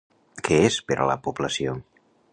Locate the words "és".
0.69-0.77